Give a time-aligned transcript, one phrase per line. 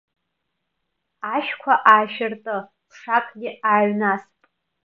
[1.35, 2.55] Ашәқәа аашәырты,
[2.89, 4.35] ԥшакгьы ааҩнасп.